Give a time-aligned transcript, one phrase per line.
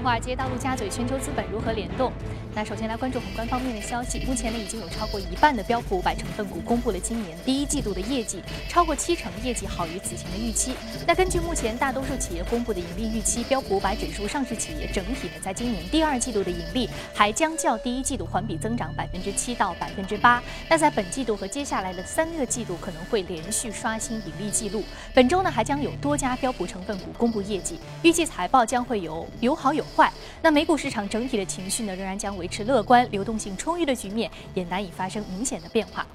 [0.00, 2.12] 华尔街到陆家嘴，全球资本如何联动？
[2.54, 4.24] 那首先来关注宏观方面的消息。
[4.26, 10.72] 目前呢，已经有超过一半的标普五百成分股公布了今年第一季度的业绩，超过七成业绩好于此前的预期。
[11.06, 20.42] 那根据目前大多数企业公布的盈利预期，标普五百指数上市企业整体呢，在今年第二季度的盈利还将较第一季度环比增长百分之七到百分之八。
[20.68, 24.82] 那在本季度和接下来的三个季度可能会连续刷新盈利记录。
[25.14, 30.12] 本周呢，还将有多家标普成分股公布业绩，预计财报将会有有好有坏。
[30.42, 36.06] 那美股市场整体的情绪呢，仍然将维持乐观，流动性充裕的局面也难以发生明显的变化。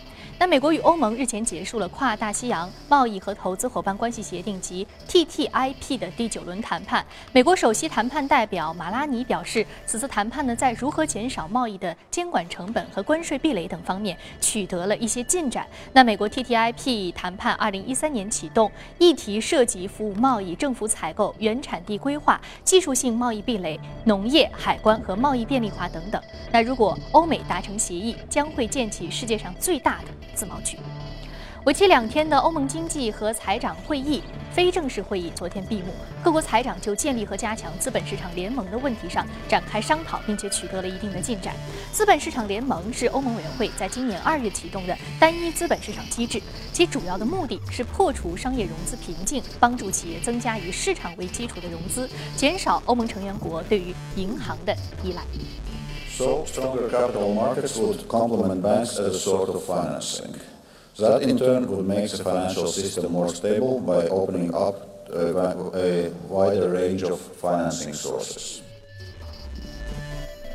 [0.44, 7.06] 那美国与欧盟日前结束了跨大西洋贸易和投资伙伴关系协定及 TTIP 的第九轮谈判。
[7.32, 15.66] 美国首席谈判代表马拉尼表示，此次谈判呢，在如何减少贸易的监管成本和关税壁垒等方面取得了一些进展。
[15.94, 18.70] 那美国 TTIP 谈判二零一三年启动，
[19.00, 26.22] 议题涉及服务贸易、政府采购、原产地规划、技术性贸易壁垒、农业、海关和贸易便利化等等。
[26.52, 30.78] 那如果欧美达成协议，将会建起世界上最大的自贸区。
[31.66, 41.56] 为期两天的欧盟经济和财长会议非正式会议昨天闭幕，各国财长就建立和加强资本市场联盟的问题上展开商讨，并且取得了一定的进展。
[41.94, 46.42] 资本市场联盟是欧盟委员会在今年二月启动的单一资本市场机制，
[46.74, 55.22] 其主要的目的是破除商业融资瓶颈，帮助企业增加以市场为基础的融资，减少欧盟成员国对于银行的依赖。
[56.16, 60.36] So, stronger capital markets would complement banks as a sort of financing.
[61.00, 65.34] That in turn would make the financial system more stable by opening up a,
[65.74, 68.62] a wider range of financing sources.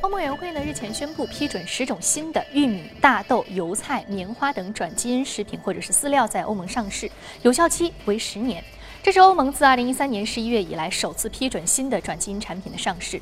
[0.01, 7.11] 欧盟委员会呢日前宣布批准十种新的玉米、大豆、油菜、棉花等转基因食品或者是饲料在欧盟上市，
[7.42, 8.62] 有效期为十年。
[9.09, 13.19] 这是欧盟自2013年11月以来首次批准新的转基因产品的上市。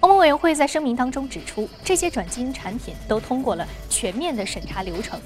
[0.00, 5.20] 欧盟委员会在声明当中指出，这些转基因产品都通过了全面的审查流程。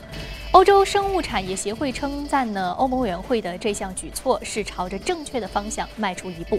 [0.51, 6.59] 欧洲生物产业协会称赞呢，欧盟委员会的这项举措是朝着正确的方向迈出一步。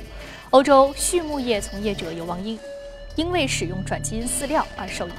[0.52, 2.58] 欧洲畜牧业从业者有望因
[3.18, 5.12] 因为使用转基因饲料而受益。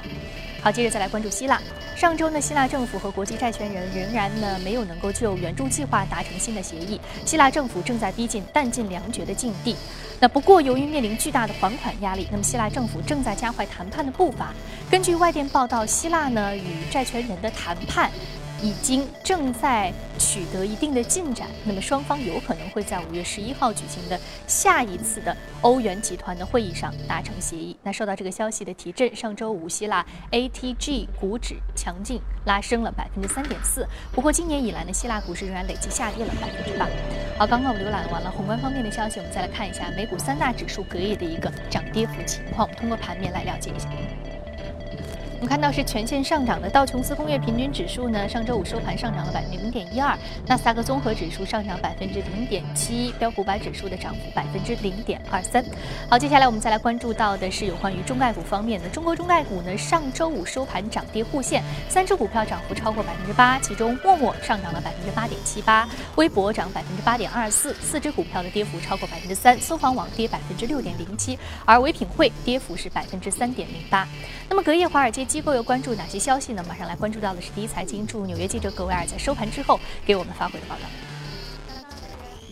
[0.63, 1.61] 好，接着再来关注希腊。
[1.93, 7.01] 上周呢，希腊政府和国际债权人仍然呢没有能够就援助计划达成新的协议。
[7.25, 9.75] 希腊政府正在逼近弹尽粮绝的境地。
[10.21, 14.53] 那不过，由于面临巨大的还款压力，那么希腊政府正在加快谈判的步伐。
[14.89, 18.09] 根据外电报道，希腊呢与债权人的谈判。
[18.63, 27.75] 已经正在取得一定的进展，那么双方有可能会在五月十一号举行的下一次的欧元集团的会议上达成协议。
[27.83, 33.85] 那受到这个消息的提振，上周五希腊 ATG 股指强劲拉升了百分之三点四。
[34.13, 36.87] 不过今年以来呢，希腊股市仍然累计下跌了百分之八。
[37.37, 43.89] 好，刚刚我们浏览完了宏观方面的消息，我们再来看一下美股三大指数隔夜的一个涨跌幅情况，我们通过盘面来了解一下。
[45.43, 50.17] 我们看到是全线上涨的道琼斯工业平均指数呢，上周五收盘上涨了百分之零点一二，
[50.47, 55.61] 纳斯达克综合指数上涨百分之零点七，标普五百指数的涨幅百分之零点二三。
[56.09, 58.87] 好，接下来我们再来关注到的是有关于中概股方面的。
[58.87, 74.07] 中国中概股呢，上周五收盘涨跌互现，三只股票涨幅超过百分之八，其中陌陌上涨了百分之八点七八，微博涨百分之八点二四，四只股票的跌幅超过百分之三，搜房网跌百分之六点零七，而唯品会跌幅是百分之三点零八。
[74.47, 75.27] 那么隔夜华尔街。
[75.33, 76.63] 机构又关注哪些消息呢？
[76.69, 80.81] 马上来关注到的是第一财经驻纽约记者葛维尔在收盘之后给我们发回的报道。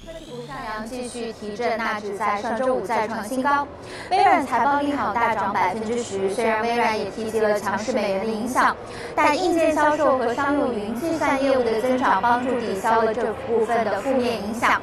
[0.03, 3.67] 科技股上扬继续提振，纳指在上周五再创新高。
[4.09, 6.33] 微软财报利好，大涨百分之十。
[6.33, 8.75] 虽然微软也提及了强势美元的影响，
[9.15, 14.81] 但硬件销售和商用云计算业务的增长帮助抵消了这部分的负面影响。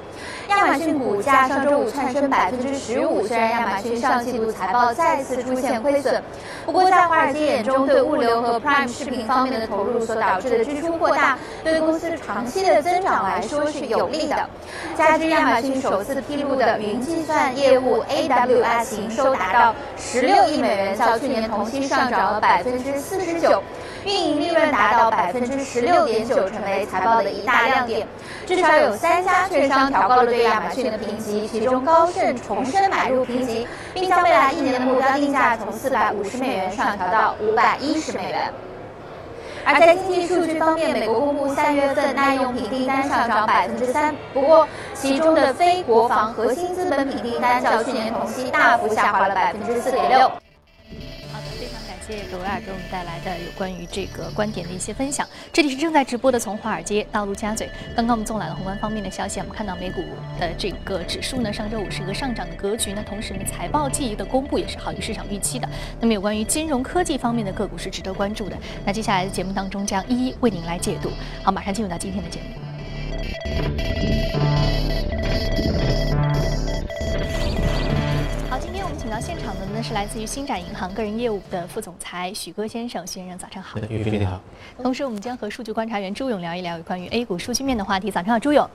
[0.48, 6.22] 亚马逊股价上周五窜升百分之十五，虽然亚马逊上季度财报再次出现亏损，
[6.64, 14.48] 不过在华尔街眼中，对物流和 Prime 视频方面的投入所导致的支出扩大，对公司长期的增长来说是有利的。
[14.96, 23.62] 加之亚马逊首次披露的云计算业务 AWS 营收达到十六亿美元，较去年同期上涨了百分之四十九。
[24.08, 28.08] 运营利润达到百分之十六点九，成为财报的一大亮点。
[28.46, 38.50] 至少有三家券商调高了对亚马逊的评级，其中高盛重申买入评级，并将未来一年的目标定价从四百五十美元上调到五百一十美元。
[39.66, 50.32] 而在经济数据方面，美国公布三月份耐用品订单上涨百分之三，不过其中的非国防核心资本品订单较去年同期大幅下滑了百分之四点六。
[52.08, 52.18] 谢。
[52.18, 55.28] 谢葛维尔给我们带来的有关于这个观点的一些分享。
[55.52, 57.68] 这里是正在直播的从华尔街到陆家嘴。
[57.94, 60.02] 刚刚我们纵览了宏观方面的消息，我们看到美股
[60.40, 62.92] 的这个指数呢，上周五是一个上涨的格局。
[62.92, 65.68] 那同时呢，财报季的公布也是好于市场预期的。
[66.00, 68.56] 那么有关于金融科技方面的个股是值得关注的。
[68.84, 71.10] 那接下来的节目当中将一一为您来解读。
[71.42, 72.48] 好，马上进入到今天的节目。
[79.78, 83.78] 呢是来自于星展银行个人业务的副总裁许戈先生，许先生早上好。
[83.88, 84.40] 岳飞你好。
[84.82, 88.10] 同时，我们将和数据观察员朱勇聊一聊有关于 A 股数据面的话题。
[88.10, 88.68] 早上好，朱勇。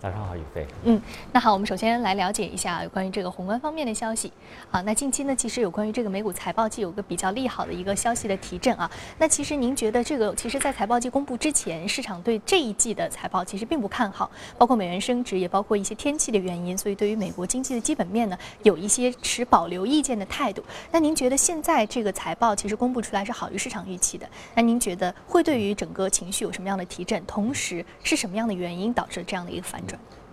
[0.00, 0.66] 早上好，宇飞。
[0.84, 1.00] 嗯，
[1.30, 4.32] 那好，我们首先来了解一下有关于这个宏观方面的消息
[4.70, 4.80] 啊。
[4.80, 8.90] 那近期呢，其实有关于这个美股财报季有个比较利好的一个消息的提振啊。
[9.18, 20.64] 那其实您觉得这个，其实，在财报季公布之前，市场对这一季的财报其实并不看好，包括美元升值，也包括一些天气的原因，所以对于美国经济的基本面呢，有一些持保留意见的态度。
[20.90, 24.26] 那您觉得现在这个财报其实公布出来是好于市场预期的？
[24.54, 27.22] 那您觉得会对于整个情绪有什么样的提振？
[27.26, 29.89] 同时是什么样的原因导致这样的一个反转？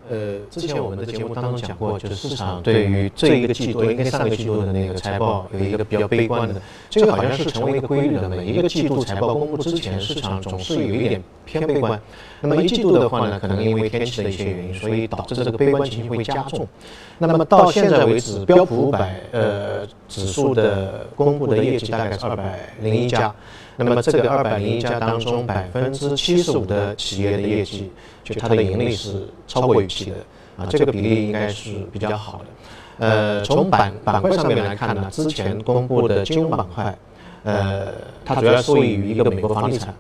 [0.09, 8.29] 呃，之前我们的节目当中讲过，就是市场对于这一个季度，应该上个季度的那个财报有一个比较悲观的，这个好像是成为一个规律的。
[8.29, 11.99] 每一个季度财报公布之前，市场总是有一点偏悲观。
[12.39, 16.65] 那么一季度的话呢，可能因为天气的一些原因，所以导致这个悲观情绪会加重。
[17.17, 23.35] 那么到现在为止，标普五百呃指数的公布的业绩大概是二百零一家。
[23.77, 27.91] 那么这个二百零一家当中，百分之七十五的企业的业绩，
[28.23, 30.15] 就它的盈利是超过预期的
[30.57, 32.45] 啊，这个比例应该是比较好的。
[33.05, 36.97] 呃，从板板块上面来看呢，之前公布的金融板块，
[37.43, 37.93] 呃，
[38.25, 39.93] 它主要受益于一个美国房地产，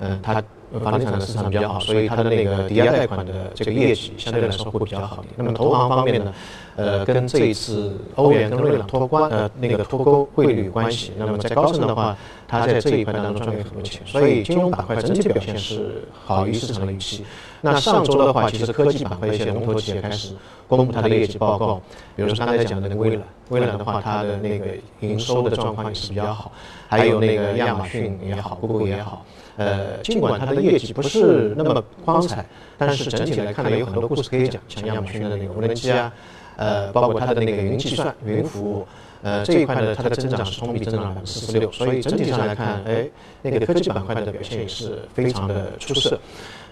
[0.00, 0.42] 嗯，它。
[0.80, 5.34] 房地产的市场比较好，所以它的那个抵押贷款的这个业绩相对来说会比较好一点。
[5.36, 6.34] 那么投行方面呢，
[6.76, 11.12] 呃，跟这一次欧元跟瑞郎脱关呃那个脱钩汇率有关系。
[11.16, 12.16] 那么在高盛的话，
[12.48, 17.24] 它在这一块当中赚了很多钱，所以金融板块整体表现是好于市场的预期。
[17.64, 20.34] 那上周的话，其实科技板块一些龙头企业开始
[20.68, 21.80] 公布它的业绩报告，
[22.14, 24.66] 比如说刚才讲的那个微软，微软的话，它的那个
[25.00, 26.52] 营收的状况也是比较好，
[26.88, 29.24] 还有那个亚马逊也好，Google 也好。
[29.56, 32.44] 呃，尽管它的业绩不是那么光彩，
[32.76, 36.12] 但是整体来看呢，有很多故事可以讲，像亚马逊的那个无人机啊，
[36.56, 38.86] 呃，包括它的那个云计算、云服务，
[39.22, 43.08] 呃，这一块呢，它的增长是同比增长百分之四十六，所以整体上来看，哎，
[43.40, 46.20] 那个科技板块的表现也是非常的出色。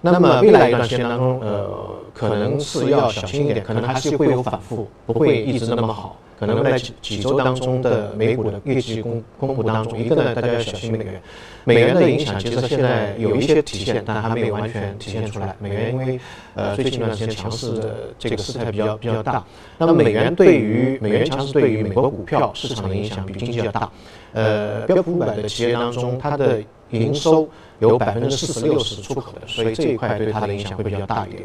[0.02, 1.70] 那么未来一段时间当中，呃，
[2.12, 6.18] 可能是要小心一点，可能还是会有反复，不会一直那么好。
[6.40, 11.22] 可能在几几周当中的美股的业绩公公布当中，一个呢，大家要小心美元。
[11.62, 15.54] 美元的影响其实现在有一些体现，但还没有完全体现出来。
[15.60, 16.18] 美元因为
[16.56, 19.44] 呃最近一段时间强势的这个势态比较比较大。
[19.78, 23.88] 那么美元对于美元强势对于美国股票市场的影响比经济要大。
[24.32, 27.48] 呃，标普五百的企业当中，它的营收
[27.78, 31.42] 有百分之四十六是出口的，所以这一块对它的影响会比较大一点。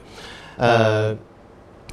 [0.58, 1.18] 呃。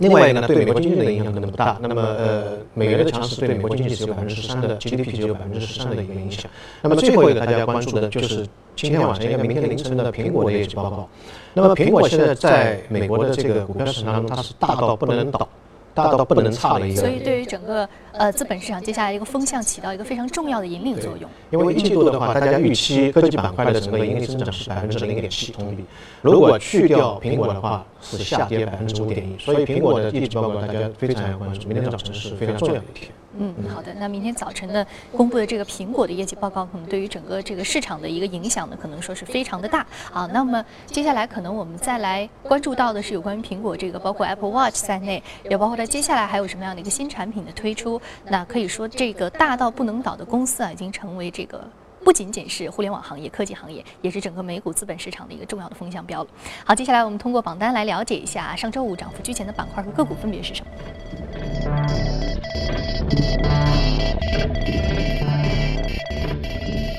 [0.01, 1.79] 另外一个呢，对美国经济的影响可能不大。
[1.81, 6.51] 那么，呃，美元的强势对美国经济只有百分之十三的 GDP 只有百分之十三的一个影响。
[6.83, 8.45] 那么最后一个大家关注的就是
[8.75, 11.09] 今天晚上应该明天凌晨的苹果的业绩报告。
[11.53, 15.49] 那么苹果现在在美国的这个股票市场当中，它是大到不能倒。
[15.95, 21.29] 大到不能差的一个，所以对于整个呃资本市场接下来一个风向起到一个非常重要的引领作用。
[21.51, 25.85] 因为一季度的话，大家预期科技板块的整个盈利增长是百分之零点七同比，
[26.23, 29.37] 如果去掉苹果的话，是下跌百分之五点一。
[29.39, 33.11] 所以苹果的业绩报告大家非常要关注，明天早晨是非常重要的一天。
[33.37, 33.93] 嗯，好的。
[33.99, 39.85] 那明天早晨呢公布的这个苹果的业绩报告，可能对于整个这个市场的一个影响呢，可能说是非常的大。
[40.13, 48.01] 好，那么接下来可能我们再来关注到的是有关于苹果这个，包括 Apple Watch 在内，也包括它接下来还有什么样的一个新产品的推出。
[48.27, 51.63] 那可以说，这个大到不能倒的公司啊，已经成为这个
[52.05, 56.31] 不仅仅是互联网行业、科技行业，也是整个美股资本市场的一个重要的风向标了。
[56.65, 60.71] 好，接下来我们通过榜单来了解一下上周五涨幅居前的板块和个股分别是什么。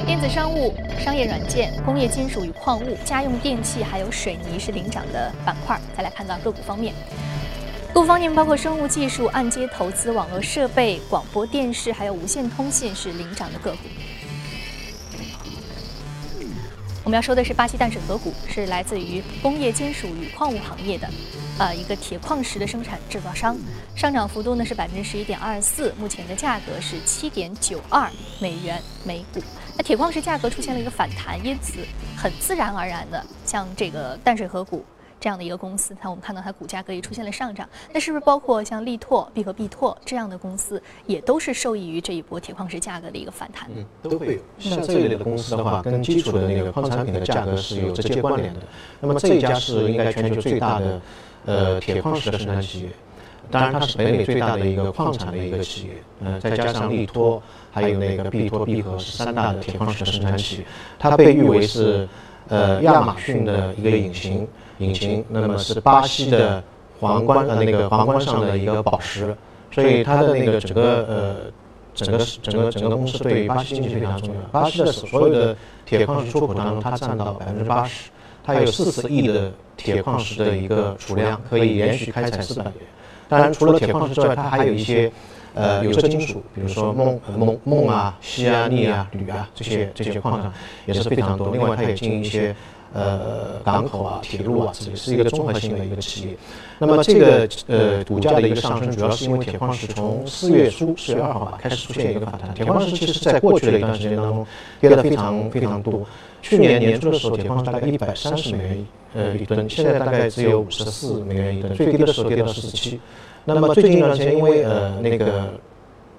[0.05, 5.79] 电子商务、商业软件、工业金属与矿物、家用电器，还有水泥是领涨的板块。
[5.97, 6.93] 再来看到个股方面，
[7.95, 13.77] 各方面包括生物技术、按揭投资、网络设备、广播电视，还有无线通信是领涨的个股。
[17.05, 21.09] 我们要说的是巴西淡水河谷，是来自于工业金属与矿物行业的。
[21.57, 23.57] 呃，一个铁矿石的生产制造商，
[23.95, 28.11] 上涨幅度呢是百分之十一点二四，目前的价格是七点九二
[28.41, 29.41] 美元每股。
[29.77, 31.79] 那铁矿石价格出现了一个反弹，因此
[32.17, 34.83] 很自然而然的，像这个淡水河谷。
[35.25, 37.67] 这样的一个公司，它我们看到它股价格也出现了上涨。
[37.91, 43.67] 那是不是包括像力拓、必和必拓这样的公司，也都是受益于这一波铁矿石价格的一个反弹？
[43.75, 44.39] 嗯，都会有。
[44.59, 48.59] 像这一类的公司的话，跟基础的那个矿产品的价格是有直接关联的。
[48.99, 51.01] 那么这一家是应该全球最大的
[51.45, 52.89] 呃铁矿石的生产企业。
[53.49, 57.41] 当然，它是北美最大的一个矿产的一个企业，嗯，再加上力拓，
[57.71, 60.65] 还有那个必拓、必和是三大的铁矿石的生产企业。
[60.99, 62.07] 它被誉为是，
[62.47, 64.47] 呃，亚马逊的一个引擎，
[64.79, 66.63] 引擎，那么是巴西的
[66.99, 69.35] 皇冠呃那个皇冠上的一个宝石，
[69.71, 71.35] 所以它的那个整个呃
[71.93, 74.41] 整个整个整个公司对于巴西经济非常重要。
[74.51, 75.55] 巴西的所有的
[75.85, 78.09] 铁矿石出口当中，它占到百分之八十，
[78.43, 82.73] 它有四十亿的铁矿石的一个储量，可以连续开采四百年。
[83.27, 85.11] 当然，除了铁矿石之外，它还有一些，
[85.55, 90.53] 呃，有色金属，比如说锰、锰、锰啊、锡啊、镍啊、铝啊这些这些矿产
[90.85, 91.49] 也是非常多。
[91.51, 92.55] 另外，它也经营一些，
[92.95, 96.37] 呃，港口啊、铁路啊，这里是一个综合性的一个企业。
[96.79, 102.53] 那么，这个呃股价的一个上升，主要是因为铁矿石从四月初四月二号吧开始出现一个反弹。
[102.53, 104.47] 铁矿石其实在过去的一段时间当中
[104.79, 106.05] 跌得非常非常多。
[106.41, 113.01] 去年年初的时候，铁矿石大概一百三十美元呃一吨，现在大概只有五十四美元一吨，最低的时候跌到四十七。
[113.43, 115.49] 那么最近一段时间，因为呃那个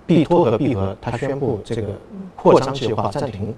[0.07, 1.89] 必托和必和它宣布这个
[2.37, 3.55] 扩张计划暂停，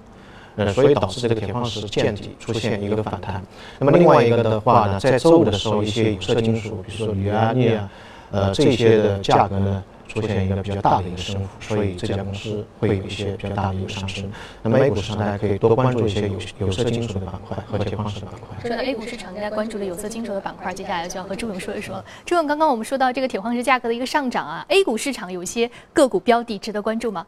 [0.59, 3.43] 呃，所以导致这个铁矿石见底出现一个反弹。
[3.79, 7.91] 那么另外一个的话呢，在周五的时候，一些有色金属，比如说铝啊、镍啊，
[8.33, 9.83] 呃这些的价格呢。
[10.09, 14.25] 出现一个比较大的一个升幅，所以这家公司会有一些比较大的一个上升。
[14.63, 18.59] 那么 A 股市场大家可以多关注一些有有色金属的板块和铁矿石的板块。
[18.59, 22.03] 说到 A 股市场，大家关注的有色金属的板块，接下来就要和朱勇说一说。
[22.25, 27.27] 朱勇，刚刚我们说到这个铁矿石价格的一个上涨啊，A 股市场有一些个股标的值得关注吗？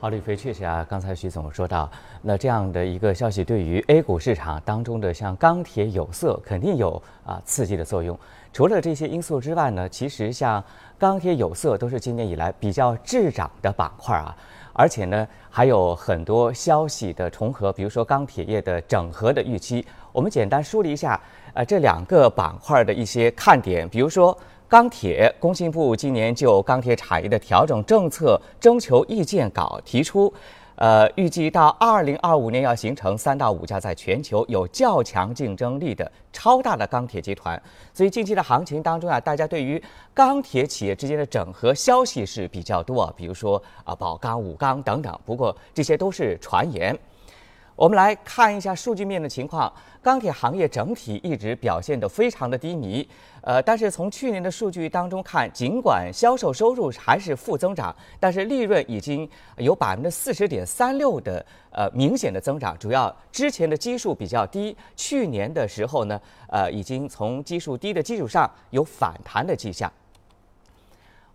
[0.00, 1.90] 好，李飞，确实啊，刚才徐总说到，
[2.22, 8.16] 那这样的一个消息对于 A 股市场当中的像钢铁、有色肯定有啊刺激的作用。
[8.52, 10.62] 除了这些因素之外呢，其实像
[11.00, 14.32] 钢铁、有色都是今年以来比较滞涨的板块啊，
[14.72, 19.84] 而且呢还有很多消息的重合，比如说钢铁业的整合的预期。
[20.12, 21.20] 我们简单梳理一下，
[21.54, 24.38] 呃，这两个板块的一些看点，比如说。
[24.68, 30.30] 钢铁，工信部今年就钢铁产业的调整政策征求意见稿提出，
[30.74, 37.60] 呃，预计到二零二五年要形成三到五家在全球有较强竞争力的超大的钢铁集团。
[37.94, 39.82] 所以近期的行情当中啊，大家对于
[40.12, 45.18] 钢铁企业之间的整合消息是比较多，比如说啊宝钢、武钢等等。
[45.24, 46.94] 不过这些都是传言。
[47.74, 49.72] 我们来看一下数据面的情况，
[50.02, 53.08] 钢铁行业整体一直表现得非常的低迷，
[53.48, 59.26] 呃，但是从去年的数据当中看，尽管销售收入还是负增长，但是利润已经
[59.56, 69.90] 有百分之四十点三六的呃明显的增长，主要之前的基数比较低，去年的时候呢，呃，已经从基数低的基础上有反弹的迹象。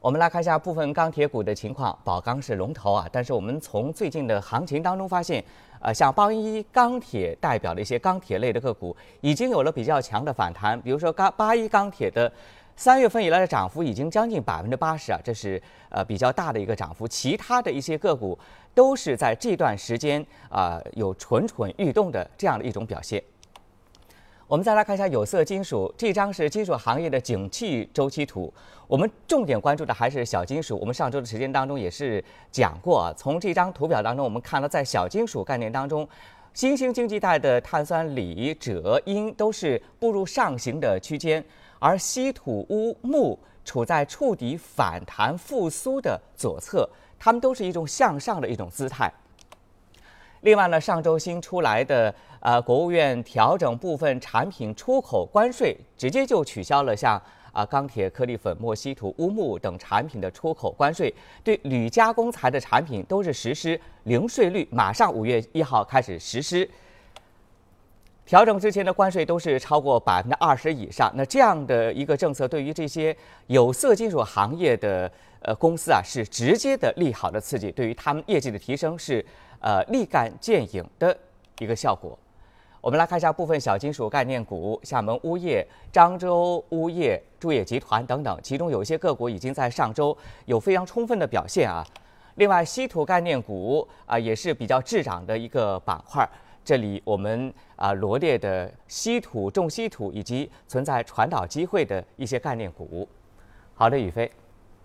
[0.04, 5.42] 我们来看一下部分钢铁股的情况，宝钢是龙头啊，但是我们从最近的行情当中发现。
[5.80, 10.80] 呃，像八一钢铁代表的一些钢铁类的个股，已经有了比较强的反弹。
[10.82, 12.32] 比如说，钢八一钢铁的
[12.76, 17.06] 三月份以来的涨幅已经将近百分之八十啊，这是呃比较大的一个涨幅。
[17.06, 18.38] 其他的一些个股
[18.74, 23.22] 都是在这段时间啊有蠢蠢欲动的这样的一种表现。
[24.54, 28.54] 我们再来看一下有色金属，这张是金属行业的景气周期图。
[28.86, 30.78] 我们重点关注的还是小金属。
[30.78, 36.08] 我们上周的时间当中也是讲过啊，从这张图表当中，我们看到在小金属概念当中，
[36.54, 41.44] 新兴经济带的碳酸锂、锗、铟都是步入上行的区间，
[41.80, 49.12] 而稀土、钨、钼处在触底反弹复苏的左侧，它们都是一种向上的一种姿态。
[50.42, 52.14] 另外呢，上周新出来的。
[52.44, 57.20] 呃，国务院调整部分产品出口关税，直接就取消了像
[57.54, 66.70] 啊钢铁、颗粒粉末、稀土、钨、钼等产品的出口关税，对铝加工材的产品都是实施零税率，马上五月一号开始实施。
[68.26, 73.16] 调整之前的关税都是超过百分之二十以上，那这样的一个政策对于这些
[73.48, 75.10] 有色金属行业的
[75.44, 79.26] 呃公司啊，是直接的利好的刺激，对于他们业绩的提升是
[79.62, 81.18] 呃立竿见影的
[81.60, 82.20] 一个效果。
[82.84, 90.16] 我们来看一下部分小金属概念股，厦门钨业、漳州钨业、铸业集团等等，其中有一些个股已经在上周
[90.48, 91.82] 有非常充分的表现啊。
[92.36, 96.28] 另外，稀土概念股啊也是比较滞涨的一个板块，
[96.66, 103.08] 这里我们啊罗列的稀土、重稀土以及存在传导机会的一些概念股。
[103.76, 104.30] 好的，宇飞。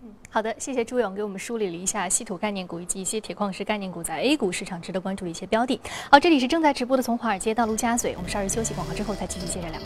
[0.00, 5.80] 嗯，好的，谢谢朱勇给我们梳理了一下稀土概念股以及一些铁矿石概念股在 A 股市场值得关注的一些标的。
[6.10, 9.80] 好，这里是正在直播的从华尔街到陆家嘴，我们稍事休息，广告之后再继续接着聊。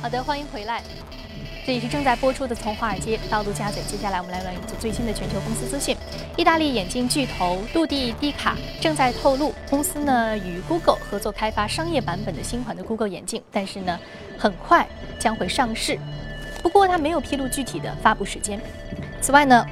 [0.00, 0.80] 好的，欢迎回来。
[1.66, 5.94] 这里是正在播出的《从华尔街到陆家嘴》，接下来我们来玩一组最新的全球公司资讯。
[6.36, 13.98] 意大利眼镜巨头杜蒂迪卡正在透露，公司呢与 Google 合作开发商业版本的新款的 Google 眼镜，但是呢
[14.38, 15.98] 很快将会上市。
[16.62, 18.60] 不过它没有披露具体的发布时间。
[19.20, 19.66] 此外呢。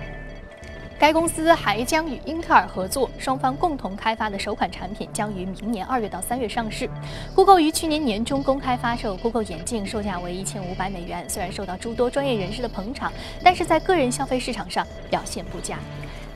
[0.99, 6.89] 该公司还将与英特尔合作，双方共同开发的首款产品将于明年二月到三月上市。
[7.35, 11.29] Google 于去年年中公开发售 Google 眼镜，售价为一千五百美元。
[11.29, 13.13] 虽然受到诸多专业人士的捧场，
[13.45, 15.79] 但是在个人消费市场上表现不佳。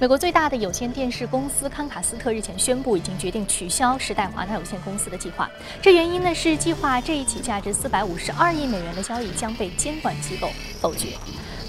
[0.00, 5.46] 美国最大的有线电视公司康卡斯特日前宣布，已经决定取消时代华纳有限公司的计划。
[5.82, 10.48] 这原因呢是计划这一起价值四百五十二亿美元的交易将被监管机构
[10.80, 11.08] 否决。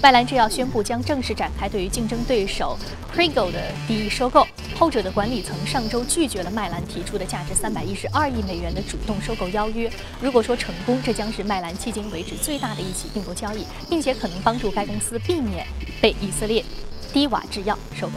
[0.02, 2.78] 麦兰制药宣布将正式展开对于竞争对手
[3.14, 4.46] Prego 的第一收购。
[4.78, 9.92] 后者的管理层上周拒绝了麦兰提出的价值三百一十二亿美元的主动收购邀约。
[10.22, 15.66] 如果说成功，这将是麦兰迄今为止最大的一起并购交易，并且可能帮助该公司避免
[16.00, 16.64] 被以色列
[17.12, 18.14] 低瓦制药收购。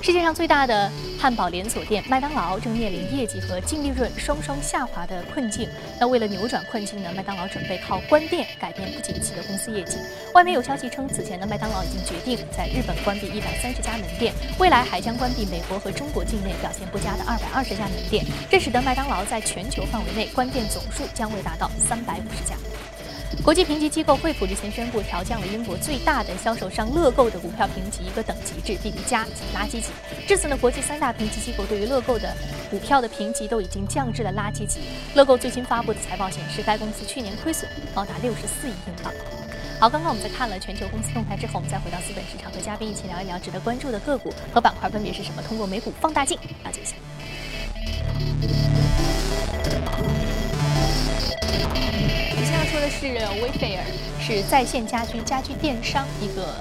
[0.00, 5.68] 世界上最大的汉堡连锁店麦当劳正面临业绩和净利润双双下滑的困境。
[5.98, 9.98] 那为了扭转困境呢，麦当劳准备靠关店改变不景气的公司业绩。
[10.34, 18.24] 外媒有消息称，此前呢，麦当劳已经决定在日本关闭一百三十家门店，未来还将关闭美国和中国境内表现不佳的二百二十家门店。
[18.48, 22.54] 这使得麦当劳在全球范围内关店总数将会达到三百五十家。
[23.44, 29.86] 国际评级机构惠普日前宣布调降了英国最大的销售商乐购的股票评级一个等级至 BB 加及垃圾级。
[30.26, 32.34] 至此呢，国际三大评级机构对于乐购的
[32.70, 34.80] 股票的评级都已经降至了垃圾级。
[35.14, 39.12] 乐购最新发布的财报显示，该公司去年亏损高达六十四亿英镑。
[39.80, 45.42] 好，刚刚我们在看了全球公司动态之后，我们再回到资本市场，和嘉宾一起聊一聊值得关注的个股和板块分别是什么。
[45.42, 46.96] 通过美股放大镜了解一下。
[52.78, 53.06] 说的是
[53.42, 53.80] Wayfair，
[54.20, 56.54] 是在线家居家居电商一个。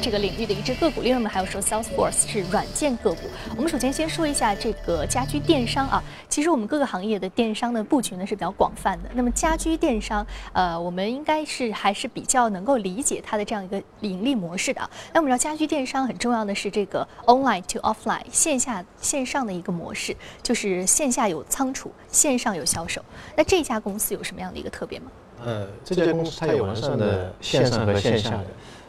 [0.00, 3.22] 这个领域的一只个股，另外呢还有说 Salesforce 是软件个股。
[3.56, 9.10] 我们首先先说一下这个家居电商啊，其实我们各个行业的电商的布局呢是比较广泛的。
[9.14, 14.88] 那么家居电商，呃，我们应该是还是比较能够理解它的这样一个盈利模式的。
[15.12, 23.04] 那我们知道家居电商很重要的是这个 online to offline 线下线上的一个模式，就是线下有仓储，线上有销售。
[23.36, 25.10] 那这家公司有什么样的一个特别吗？
[25.44, 28.44] 呃，这家公司它有完善的线上和线下的。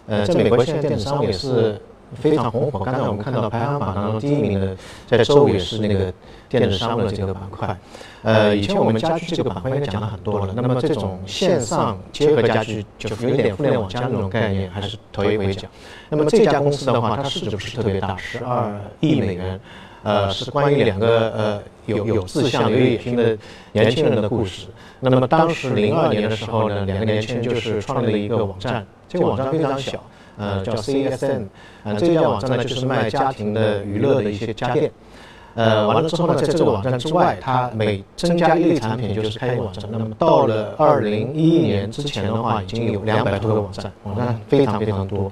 [0.07, 1.79] 呃，在美国现在电子商务也是
[2.15, 2.79] 非常红火。
[2.79, 4.75] 刚才我们看到排行榜当中第一名的，
[5.07, 6.11] 在周五也是那个
[6.47, 7.77] 电子商务的这个板块。
[8.23, 10.51] 呃，以前我们家居这个板块应该讲了很多了。
[10.55, 15.69] 那么这种线上结合家居，就有点互联网加那种概念，还是头一回讲。
[16.09, 19.59] 那么这家公司的话，它市值不是特别大，十二亿美元。
[20.01, 23.37] 呃，是关于两个呃有有志向、有野心的
[23.73, 24.67] 年轻人的故事。
[25.01, 28.85] 那么当时零二年的时候呢，两个年轻人就是创立了一个网站。
[29.07, 30.03] 这个网站非常小，
[30.37, 31.47] 呃，叫 CSN，
[31.83, 34.91] 呃，这家网站呢就是卖家庭的娱乐的一些家电，
[35.55, 39.83] 呃，完了之后呢，在这个网站之外，它每增加一类产品就是开一个网站。
[39.91, 45.31] 那么到了二零一一年之前的话，已经有两百多个网站，网站非常非常多，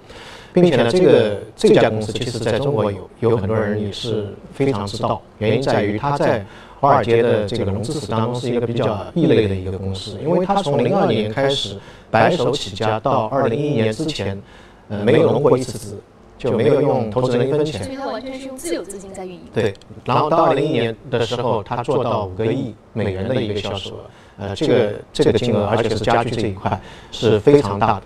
[0.52, 6.44] 并且呢，这个这家公司其实在中国有有很多人也是非常知道，原因在于它在
[6.80, 11.78] 华尔街的这个融资史当中是一个比较异类的一个公司，因为它从零二年开始。
[12.10, 14.42] 白手起家到二零一一年之前，
[14.88, 16.02] 呃，没有融过一次资，
[16.38, 17.84] 就没有用投资人一分钱。
[17.84, 19.42] 所以它完全是用自有资金在运营。
[19.54, 19.74] 对，
[20.06, 24.00] 然后到二零一一年的时候，它做到五个亿美元的一个销售额，
[24.38, 26.80] 呃，这个这个金额，而且是家具这一块
[27.12, 28.04] 是非常大的。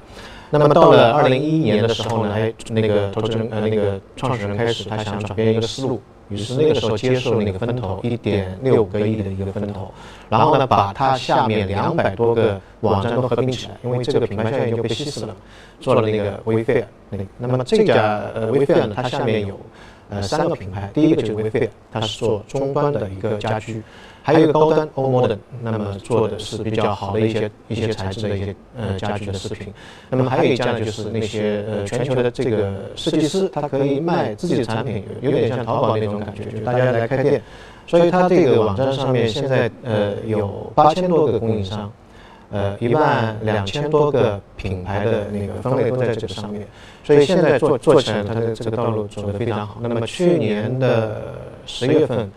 [0.50, 6.02] 那么到了二零一一年的时候呢，哎，那个投资人呃那个创始人开始他想转变一个思路。
[6.32, 9.92] 于是那个时候接受了那个分投一点六个亿的一个分投，
[10.30, 15.36] 然后呢，把它下面两百多个网站都合并起来，因为这个品牌效应就被稀释了，
[15.82, 17.26] 做了那个微费尔那个。
[17.38, 19.60] 那么这家呃微费尔呢，它下面有
[20.10, 23.84] 呃三个品牌，第一个就是微费尔，它是做终端的一个家居。
[24.24, 29.74] 还有一个高端欧摩的，那么做的是比较好的一些一些材质的一些呃家具的饰品。
[30.10, 37.42] 那么还有一家呢，就是那些呃全球的这个设计师，他可以卖自己的产品，有点像淘宝那种感觉，就大家来开店。
[37.88, 41.92] 所以它这个网站上面现在呃有八千多个供应商，
[42.52, 46.66] 呃一万两千多个品牌的那个分类都在这个上面。
[47.04, 49.78] 所以现在做做起来，它的这个道路走得非常好。
[49.82, 51.24] 那么去年的
[51.66, 52.32] 十月份。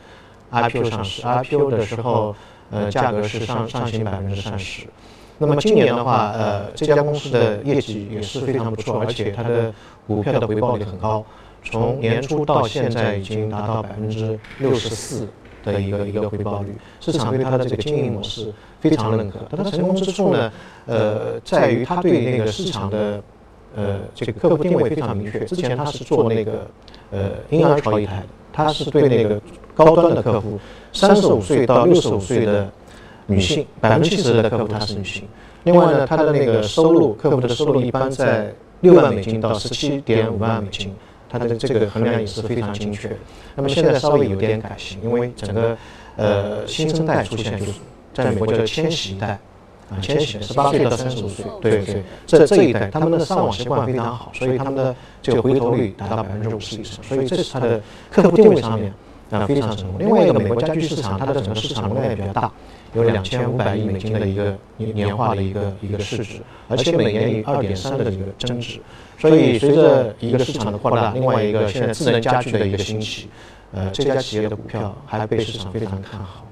[0.63, 2.35] IPO 上市，IPO 的时候，
[2.71, 4.87] 呃，价格是上上行百分之三十。
[5.37, 9.75] 那么今年的话，呃，这家公司的业绩也是非常不错，而且它的
[10.07, 11.25] 股票的回报率很高，
[11.65, 15.29] 从年初到现在已经达到百分之六十四
[15.65, 19.39] 的一个一个回报率，市场对它的这个经营模式非常认可。
[19.51, 20.53] 它的成功之处呢，
[20.87, 23.21] 呃，在于它对那个市场的
[23.75, 25.45] 呃这个客户定位非常明确。
[25.45, 26.67] 之前它是做那个
[27.11, 29.41] 呃婴儿潮一台的，它是对那个
[29.75, 30.61] 高端的客户，
[30.93, 32.71] 三十五岁到六十五岁的
[33.27, 35.25] 女性，百分之七十的客户她是女性。
[35.65, 40.95] 另外呢，它的那个收入，客户的收入一般在六万美金到十七点五万美金。
[41.29, 43.11] 它的这个衡量也是非常精确。
[43.57, 45.77] 那么现在稍微有点改型，因为整个
[46.17, 47.73] 呃新生代出现，就是
[48.13, 49.37] 在美国叫千禧一代
[49.91, 58.93] 啊，千禧十八岁到三十五岁，对对，这这一代他们的上网习惯非常好，所以他们的这个回头率达到百分之五十以上，所以这是它的客户定位上面
[59.31, 59.99] 啊非常成功。
[59.99, 62.51] 另外一个，美国家居市场它的整个市场容量也比较大，
[62.95, 68.81] 有两千五百亿美金的一个年年化的一个一个市值，而且每年有二点三的一个增值。
[69.17, 73.29] 所以，随着一个市场的扩大，另外一个现在智能家居的一个兴起，
[73.73, 76.45] 呃，这家企业的股票还被市场非常看好。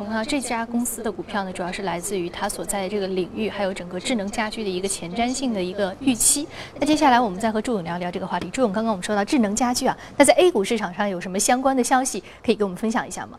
[0.00, 6.48] 我们看到这家公司的股票呢，主要是来自于它所在的这个领域，还有整个智能家居的一个前瞻性的一个预期。
[6.78, 8.48] 那接下来我们再和朱勇聊聊这个话题。
[8.48, 13.38] 朱勇，刚刚我们说到智能家居啊，那在 A 股市场上有什么相关的消息可以给我们分享一下吗？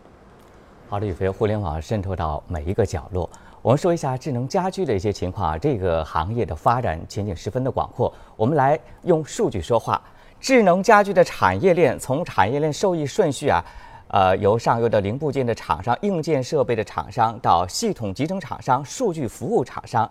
[0.87, 3.27] 好的，宇飞，互联网渗透到每一个角落。
[3.63, 8.13] 我们说一下智能家居的一些情况啊，这个行业的发展前景十分的广阔。
[8.35, 9.99] 我们来用数据说话。
[10.39, 13.63] 智能家居的产业链从产业链受益顺序啊，
[14.11, 20.09] 呃，由上游的零部件的厂商、硬件设备的厂商到系统集成厂商、数据服务厂商。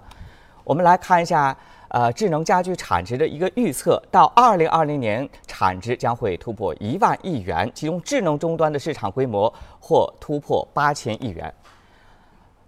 [0.64, 1.54] 我们来看一下，
[1.88, 11.52] 呃，智能家居产值的一个预测，到二零二零年产值将会突破一万亿元，其中智能终端的市场规模或突破八千亿元。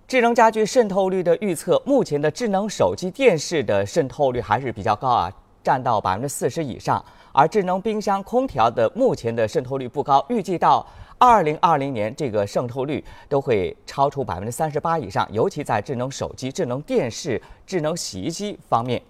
[0.06, 5.32] 智能家居渗透率的预测，目前的智能手机、电视的渗透率还是比较高啊，
[5.64, 7.02] 占到百分之四十以上。
[7.32, 10.86] 而智能冰箱、空调的目前的渗透率不高，预计到
[11.24, 15.24] 二零二零年，这个渗透率都会超出百分之三十八以上。
[15.30, 19.00] 尤其在智能手机、智能电视、智能洗衣机方面，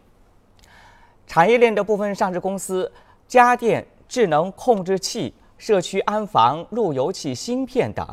[1.26, 2.92] 产业链的部分上市公司，
[3.26, 8.06] 家电、智能控制器、社区安防、路由器芯片等，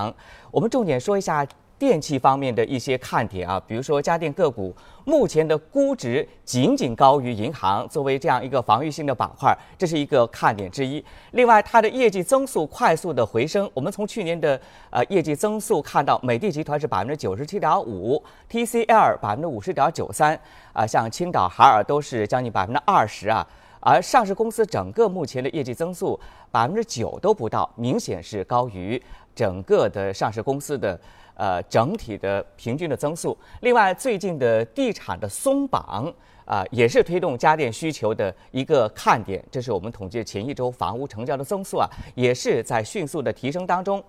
[0.49, 1.45] 我们重点说一下。
[1.79, 11.03] 电器方面的一些看点啊，比如说家电个股目前的估值仅仅高于银行，作为这样一个防御性的板块，这是一个看点之一。
[11.31, 20.37] 另外，它的业绩增速快速的回升，我们从去年的呃业绩增速看到，美的集团是百分之九十七点五，TCL 百分之五十点九三，
[20.73, 23.47] 啊，像青岛、海尔都是将近百分之二十啊，
[23.79, 26.19] 而上市公司整个目前的业绩增速
[26.51, 29.01] 百分之九都不到，明显是高于
[29.33, 30.99] 整个的上市公司的。
[31.39, 33.37] 呃，整体的平均的增速。
[33.61, 39.41] 另外，最近的地产的松绑啊，也是推动家电需求的一个看点。
[39.49, 44.03] 这是我们统计前一周房屋成交的增速啊，也是在迅速的提升当中。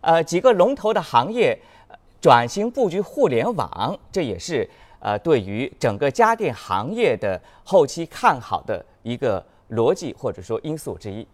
[0.00, 1.54] 呃，几个龙头的行业
[2.18, 4.66] 转型布局互联网，这也是
[5.00, 11.28] 呃对于整个家电行业的后期看好的一个逻辑或者说因素之一。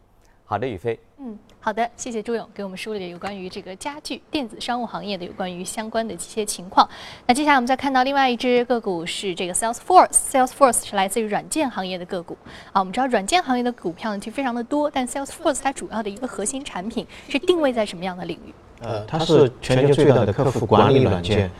[0.49, 0.97] 好的，宇飞。
[1.19, 6.89] 嗯，好的，谢谢朱勇给我们梳理了有关于这个家具电子商务行业的有关于相关的一些情况。
[7.27, 12.39] 那接下来我们再看到另外一只个股是这个 Salesforce，Salesforce 是来自于软件行业的个股
[12.73, 12.79] 啊。
[12.79, 18.55] 我们知道软件行业的股票呢其实非常的多，但 Salesforce 它主要的一个核心产品是定位在什么样的领域？
[18.83, 21.51] 呃，它是全球最大的客户管理软件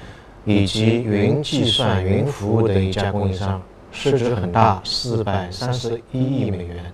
[0.45, 6.93] 以及云计算、云服务的一家供应商，市值很大，四百三十一亿美元。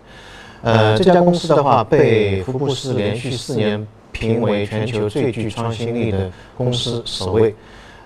[0.62, 7.54] 呃，这家公司的话被福布斯连续四年评为全球最具创新力的公司首位。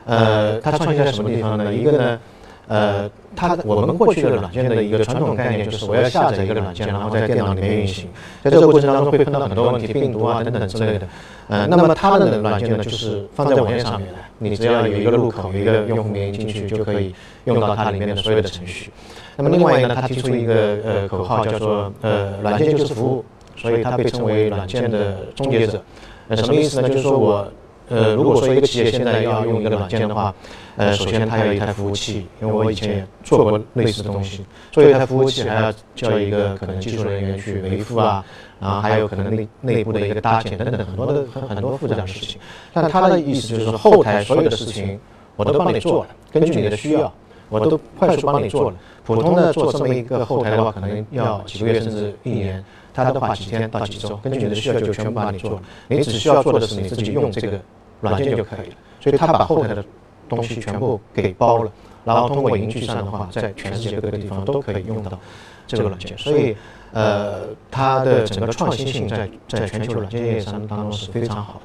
[0.06, 1.74] 呃，它创新在什么地方呢？
[1.74, 2.18] 一个呢，
[2.68, 8.08] 呃，它我们过去的软件的一个传统概念就是我要下载一个软件，然后在电脑里面运行，
[8.42, 11.06] 在这个过程当中会碰到很多问题，病毒啊等等之类的。
[11.48, 18.90] 呃，那么它的软件呢，就是放在网页上面的，你只要有一个入口，有一个用户名进去就可以用到它里面的所有的程序。
[19.36, 23.24] 那么另外一个呢，他提出一个呃口号叫做呃软件就是服务，
[23.54, 25.80] 所以它被称为软件的终结者。
[26.28, 26.88] 呃什么意思呢？
[26.88, 27.46] 就是说我
[27.88, 30.34] 呃如果说一个企业现在要用一个软件的话，
[30.76, 38.24] 呃首先它要有一台服务器，因为我以前也做过类似的东西，做一台服务器还要叫一个可能技术人员去维护啊，
[38.60, 42.40] 然后还有可能内内部的一个搭建等等很多的很很多复杂的事情。
[42.72, 44.98] 但他的意思就是说后台所有的事情
[45.36, 47.12] 我都帮你做了，根据你的需要。
[47.48, 48.76] 我都快速帮你做了。
[49.04, 52.64] 普通的做这么一个后台的话，可能要几个月甚至一年。
[52.92, 55.62] 它的话几天到几周，根据你的需要就全部帮你做了。
[55.86, 57.60] 你只需要做的是你自己用这个
[58.00, 58.74] 软件就可以了。
[59.00, 59.84] 所以他把后台的
[60.30, 61.70] 东西全部给包了，
[62.06, 65.18] 然后通过云计算的话，在全世界各个地方都可以用到
[65.66, 66.16] 这个软件。
[66.16, 66.56] 所以，
[66.92, 71.60] 呃，它的整个创新性在在全球软件业商当中是非常好。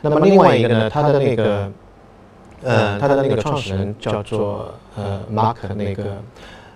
[0.00, 1.70] 那么另外一个呢，它的那个，
[2.62, 6.04] 呃，它的那个创始人叫做呃马克那个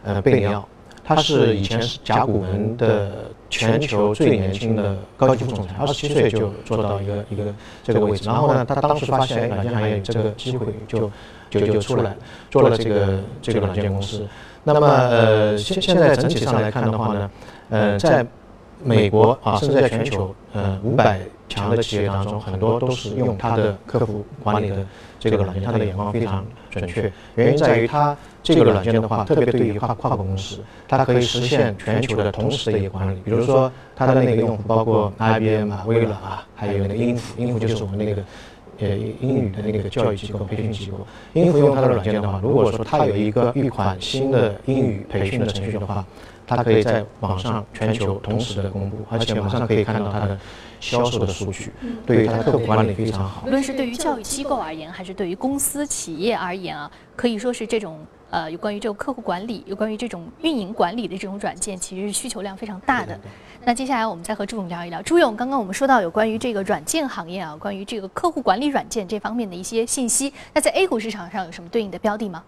[0.04, 0.66] 呃贝里奥，
[1.04, 3.10] 他是以前是甲骨文的
[3.50, 8.24] 全球最年轻的高级副总裁，二十七岁就做到一个一个这个位置。
[8.26, 11.10] 然后呢，他当时发现软件行业有这个机会，就
[11.50, 12.16] 就就出来
[12.50, 14.26] 做了这个这个软件公司。
[14.62, 17.30] 那么呃现现在整体上来看的话呢，
[17.68, 18.26] 呃在
[18.84, 24.86] 美国啊，甚至在全球，呃，五百强的企业当中，很多都是用它的客服管理的
[25.18, 27.10] 这个软件，它的眼光非常准确。
[27.34, 33.18] 原因在于它这个软件的话，特别对于跨跨国公司，它可以实现全球的同时的一个管理。
[33.24, 38.22] 比如说，它的那个用户包括 IBM 啊、微软啊，还有那个英孚，英孚就是我们那个
[38.80, 38.88] 呃
[39.20, 40.98] 英语的那个教育机构、培训机构。
[41.32, 46.04] 英孚用它的软件的话，如果说它有一个一款新的英语培训的程序的话，
[46.46, 50.38] 它可以在网上全球同时的公布，而且马上可以看到它的
[50.80, 51.72] 销售的数据，
[52.06, 53.42] 对于它的客户管理非常好。
[53.46, 57.98] 无论是对于教育机构而言，还是对于公司企业而言啊，可以说是这种
[58.30, 63.18] 呃有关于这种客户管理、有关于这种运营管理的这种软件，其实是需求量非常大的。
[63.64, 65.00] 那接下来我们再和朱勇聊一聊。
[65.00, 72.44] 朱勇，刚刚我们说到有关于这个软件行业啊，关于这个客户管理软件这方面的一些信息，那在 A 股市场上有什么对应的标的吗？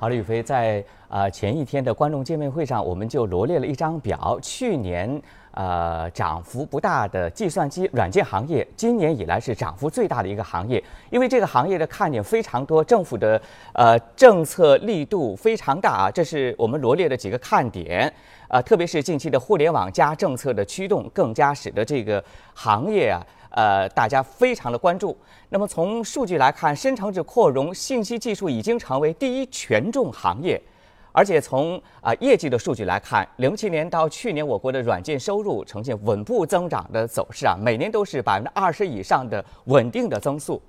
[0.00, 10.80] 好了，宇飞，在啊前一天的观众见面会上，我们就罗列了一张表，去年呃涨幅不大的计算机软件行业，今年以来是涨幅最大的一个行业，
[11.10, 18.12] 因为这个行业的看点非常多，政府的呃政策力度非常大啊，这是我们罗列的几个看点，
[18.46, 22.22] 呃，特别是近期的互联网加政策的驱动，更加使得这个
[22.54, 23.20] 行业啊。
[23.58, 25.18] 呃，大家非常的关注。
[25.48, 30.62] 那么从数据来看，深成指扩容信息技术已经成为第一权重行业，
[31.10, 40.62] 而且从啊业绩的数据来看，零七年到去年，我国的软件收入呈现稳步增长的走势啊，每年都是百分之二十以上的稳定的增速。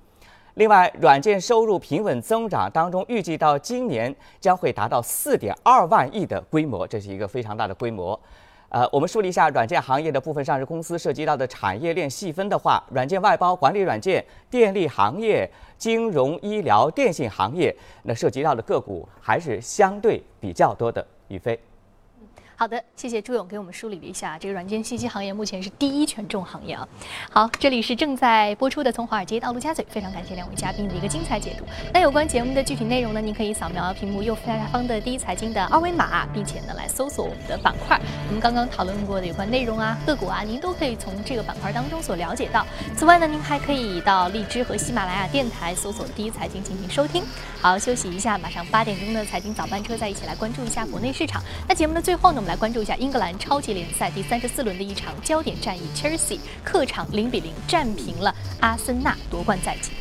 [0.54, 8.18] 另外，软件收入平稳增长当中，预计到今年将会达到四点二万亿的规模，这是一个非常大的规模。
[8.70, 21.04] 呃，我们梳理一下软件行业的部分上市公司涉及到的产业链细分的话，软件外包、管理软件、电力行业、金融、医疗、电信行业，那涉及到的个股还是相对比较多的。
[21.26, 21.58] 宇飞。
[22.60, 26.86] 好的，谢谢朱勇给我们梳理了一下这个软件信息行业目前是第一权重行业啊。
[27.30, 31.64] 好，这里是正在播出的从华尔街到陆家嘴，非常感谢两位嘉宾的一个精彩解读。
[31.90, 37.98] 那有关节目的具体内容呢，您可以扫描屏幕右下方的第一财经的二维码，并且呢来搜索我们的板块。
[38.28, 42.66] 我们刚刚讨论过的有关内容啊、个股啊，您都可以从这个板块当中所了解到。
[42.94, 47.24] 此外呢，您还可以到荔枝和喜马拉雅电台搜索第一财经进行收听。
[47.62, 51.42] 好，休息一下，马上八点钟的财经早班车再一起来关注一下国内市场。
[51.66, 59.92] 那节目的最后呢，我们来关注一下英格兰超级联赛第三十四轮的一场焦点战役，切尔西客场零比零战平了阿森纳，夺冠在即。